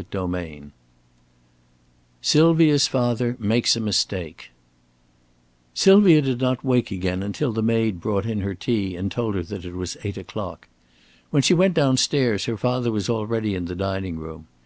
[0.00, 0.62] CHAPTER XI
[2.22, 4.50] SYLVIA'S FATHER MAKES A MISTAKE
[5.74, 9.42] Sylvia did not wake again until the maid brought in her tea and told her
[9.42, 10.68] that it was eight o'clock.
[11.28, 14.46] When she went down stairs, her father was already in the dining room.